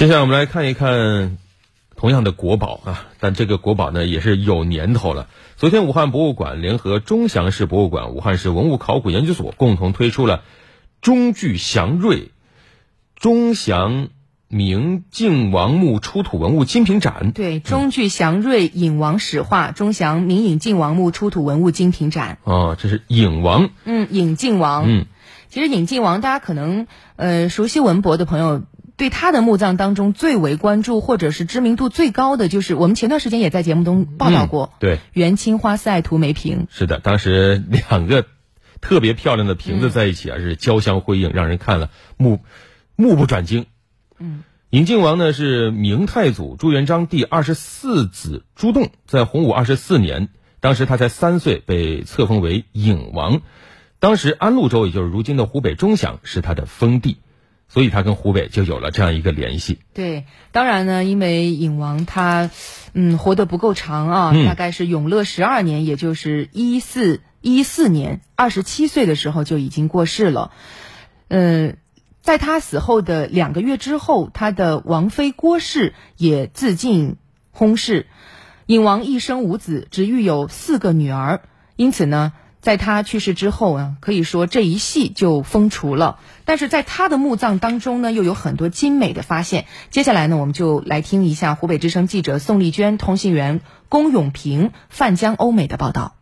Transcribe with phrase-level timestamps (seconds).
[0.00, 1.36] 接下来我们来看一看
[1.94, 5.28] 同样的国宝啊，但这个国宝呢也是有年头了。
[5.58, 10.42] 昨天，武汉博物馆联合钟祥市博物馆、武汉市文物考古研究所共同推出了
[11.02, 12.30] 钟具祥瑞
[13.14, 14.08] 钟祥
[14.48, 17.32] 明靖王墓出土文物精品展。
[17.32, 22.38] 对，钟具祥瑞隐王史画钟祥明隐靖王墓出土文物精品展。
[22.44, 23.68] 哦，这是隐王。
[23.84, 24.84] 嗯，隐靖王。
[24.88, 25.04] 嗯，
[25.50, 26.86] 其实隐靖王，大家可能
[27.16, 28.62] 呃熟悉文博的朋友。
[29.00, 36.66] 对他的墓葬当中最为关注或者是知名度最高的，就是我们前段时间也在节目中报道过，对元青花四爱图梅瓶。
[36.68, 38.26] 是的，当时两个
[38.82, 42.40] 特别漂亮的瓶子在一起啊，是交相辉映，让人看了目
[42.94, 43.64] 目不转睛。
[44.18, 50.28] 嗯，尹靖王呢是明太祖朱元璋第二十四子朱栋，在洪武二十四年，
[50.60, 53.40] 当时他才三岁，被册封为尹王。
[53.98, 57.16] 当时安陆州，也就是如今的湖北钟祥，是他的封地。
[57.72, 59.78] 所以他跟湖北就有了这样一个联系。
[59.94, 62.50] 对，当然呢，因为尹王他，
[62.94, 70.50] 嗯，活得不够长啊，大概是永乐十二年，也就是一四一四年，二十七岁的时候就已经过世了。
[71.28, 71.76] 嗯，
[72.20, 77.18] 在他死后的两个月之后，他的王妃郭氏也自尽
[77.56, 78.06] 薨逝。
[78.66, 81.42] 尹王一生无子，只育有四个女儿，
[81.76, 82.32] 因此呢。
[82.60, 86.18] 在他去世之后啊，可以说这一系就封除了。
[86.44, 89.64] 但是在他的墓葬当中呢，又有很多精美的发现。
[89.90, 96.14] 接下来呢，我们就来听一下湖北之声记者宋丽娟、通信员龚永平、范江欧美的报道。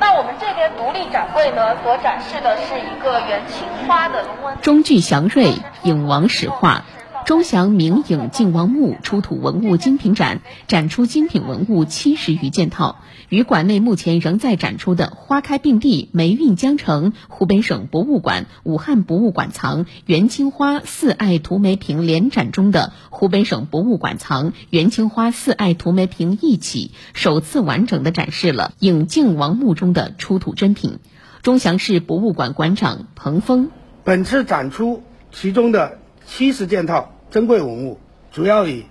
[0.00, 4.60] 那我们这边独立展柜呢，所展示的是一个元青花的龙纹。
[4.60, 5.52] 中具祥瑞，
[5.84, 6.84] 影王史画。
[7.24, 12.96] 钟祥明影靖王墓出土文物精品展展出精品文物七十余件套，
[13.30, 30.98] 与馆内目前仍在展出的“花开并蒂，霉运江城”湖北省博物馆、武汉博物馆藏元青花四爱图梅瓶联展中的湖北省博物馆藏元青花四爱图梅瓶一起，首次完整的展示了影靖王墓中的出土珍品。
[31.40, 33.70] 钟祥市博物馆馆长彭峰，
[34.04, 37.12] 本次展出其中的七十件套。
[37.34, 37.98] 珍贵文物
[38.30, 38.84] 主要以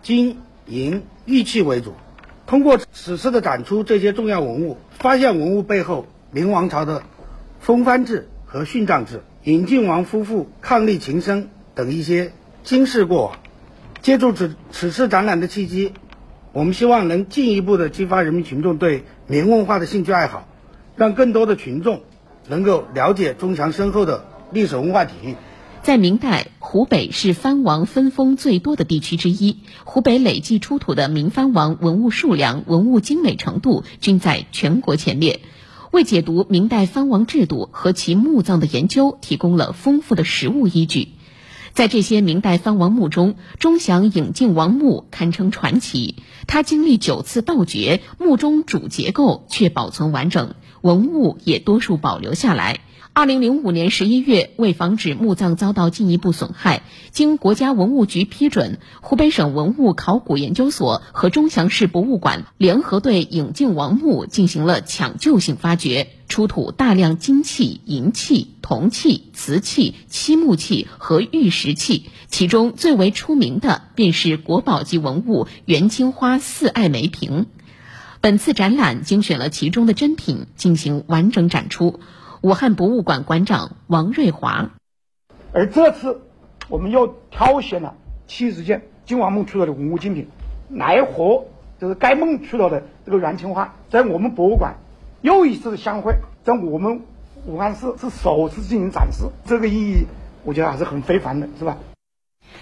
[0.00, 1.92] 金银玉器为主，
[2.46, 7.02] 通过此次的展出，这些重要文物发现文物背后明王朝的
[7.58, 12.32] 封藩制和殉葬制、尹靖王夫妇伉俪情深等一些
[12.64, 13.38] 惊世过往。
[14.00, 15.92] 借助此此次展览的契机，
[16.52, 20.48] 我们希望能进一步的激发人民群众对明文化的兴趣爱好，
[20.96, 22.00] 让更多的群众
[22.48, 25.36] 能够了解钟祥深厚的历史文化底蕴。
[25.82, 29.56] 在明代，湖北是藩王分封最多的地区之一。
[29.84, 35.40] 湖北累计出土的明藩王文物数量、文物精美程度均在全国前列，
[35.90, 41.08] 为解读明代藩王制度和其墓葬的研究提供了丰富的实物依据。
[41.72, 46.16] 在这些明代藩王墓中，钟祥影靖王墓堪称传奇。
[46.46, 52.80] 它经历九次盗掘，墓中主结构却保存完整，文物也多数保留下来。
[53.12, 77.46] 二零零五年十一月，为防止墓葬遭到进一步损害，经国家文物局批准，湖北省文物考古研究所和钟祥市博物馆联合对影靖王墓进行了抢救性发掘，出土大量金器、银器、铜器、瓷器、漆木器和玉石器，其中最为出名的便是国宝级文物元青花四爱梅瓶。
[78.22, 82.00] 本次展览精选了其中的珍品进行完整展出。
[82.42, 84.72] 武汉博物馆馆长王瑞华，
[85.52, 86.20] 而这次
[86.68, 87.94] 我们又挑选了
[88.26, 90.28] 七十件靖王墓出土的文物精品，
[90.68, 91.46] 来和
[91.80, 94.76] 就是该墓出土的这个元青花，在我们博物馆
[95.22, 96.14] 又一次的相会，
[96.44, 97.00] 在我们
[97.46, 100.04] 武汉市是首次进行展示，这个意义
[100.44, 101.78] 我觉得还是很非凡的，是吧？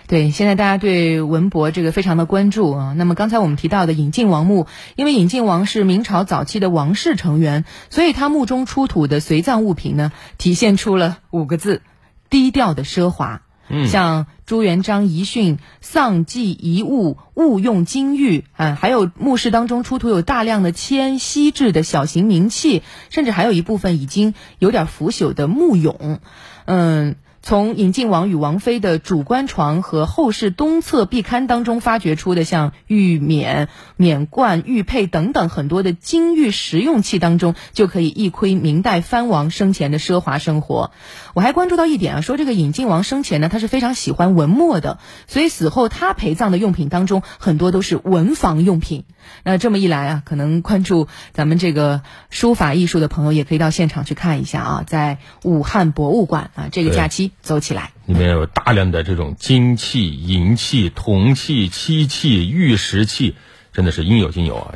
[0.09, 2.95] 对，现在大家对文博这个非常的关注啊。
[2.97, 11.83] 那么刚才我们提到的引进王墓，因为引进王是明朝早期的王室成员，所以他墓中出土的随葬物品呢，体现出了五个字：
[12.31, 13.43] 低调的奢华。
[13.69, 26.21] 嗯，像朱元璋遗训丧祭遗物勿用金玉啊，还有墓室当中出土有大量的铅锡制的小型名器，甚至还有一部分已经有点腐朽的木俑，
[26.65, 27.17] 嗯。
[27.41, 40.91] 从尹靖王与王妃的主棺床和后室东侧壁龛当中发掘出的像玉冕、冕冠、玉佩等等很多的金玉实用器当中，就可以一窥明代藩王生前的奢华生活。
[41.33, 49.05] 我还关注到一点啊，说这个尹靖王生前呢，他是非常喜欢文墨的，所以死后他陪葬的用品当中很多都是文房用品。
[49.45, 57.28] 那这么一来啊，可能关注咱们这个书法艺术的朋友也可以到现场去看一下啊，在武汉博物馆啊，这个假期。
[57.43, 57.93] 走起来。
[58.07, 63.35] 里面有大量的这种金器、银器、铜器、漆器、玉石器，
[63.73, 64.75] 真的是应有尽有啊。